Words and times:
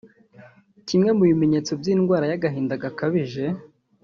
Kimwe 0.87 1.09
mu 1.17 1.23
bimenyetso 1.29 1.71
by’indwara 1.81 2.25
y’agahinda 2.31 2.81
gakabije 2.83 3.45